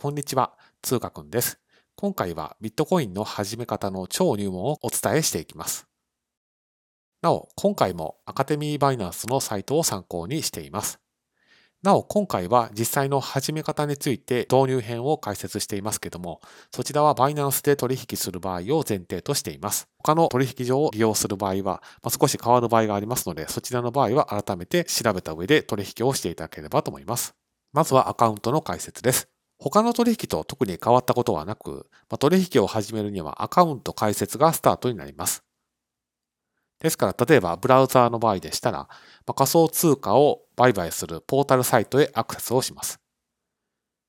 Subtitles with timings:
[0.00, 1.58] こんにちは、通貨くんです。
[1.96, 5.88] 今回はビットコインの始め方の超入門をお伝えしていきます。
[7.20, 11.00] なお、今回もアカデミーバイナンスのサイトを参考にしています。
[11.82, 16.42] なお、今回は実際の始め方について導入編を解説していますけども、
[16.72, 19.88] そちらはバイナンスで取引する場合を前提としています。
[19.98, 27.34] 他の取引所を利用する場合は、まあ、少し変わる場合がありますので、そちらの場合は改めて調べた上で取引をしていただければと思います。
[27.72, 29.28] まずはアカウントの解説です。
[29.60, 35.42] 他の取引と特に変わったことはなく、ま、取引を始めるにはアカウント開設がスタートになります。
[36.80, 38.88] ですから、例えばブラウザーの場合でしたら、
[39.26, 42.98] ま、仮想通貨を売買するポータルサイトへアクセスをします。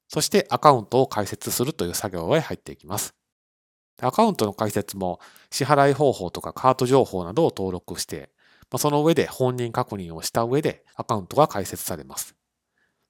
[0.08, 3.14] そしてアカウントを開設するという作業へ入っていきます。
[4.02, 5.20] アカウントの開設も
[5.52, 8.32] 支払い方法とかカート情報などを登録して、
[8.72, 12.36] ま、その上で本人確認をした上でアカウントが開設されます。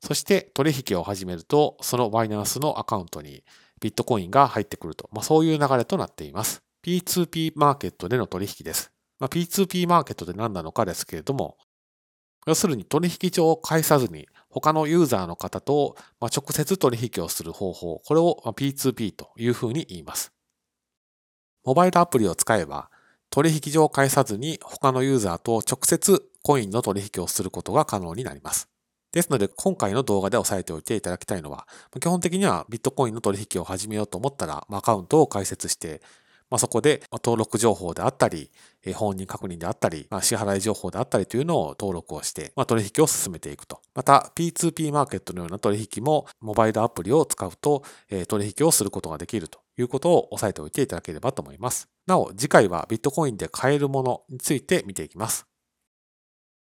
[0.02, 3.44] そして取引を始めると、そのバイナンスのアカウントに
[3.82, 6.62] ビットコインが入ってくると、まあ、そういう流れとなっています。
[6.86, 8.92] P2P マーケットでの取引です。
[9.20, 11.58] まあ、P2P マーケットで何なのかですけれども、
[12.48, 20.32] 要するに取引所を介さずに他のユーザーの方と直接取引をする方法、これを P2P というふうに言います。
[21.66, 22.90] モバイルアプリを使えば
[23.30, 28.70] 取引所を介さずに他のユーザーと直接コインの取引をすることが可能になります。
[29.12, 31.68] ですので、今回の動画で押さえておいていただきたいのは、
[32.00, 36.02] 基本的にはビットコインの取引を始めようと思ったら、アカウントを開設して、
[36.50, 38.50] まあ、そこで登録情報であったり、
[38.96, 43.82] 本人確認であったり、まあ、支払い情報であったりというのを登録をして、まあ、取引を進めていくと。
[43.94, 47.84] また P2P マーケットのような取引もモバイルアプリを使うと、
[48.28, 51.88] 取引をすることができるということを押さえておいていただければと思います。
[52.08, 55.49] なお、次回はビットコインで買えるものについて見ていきます。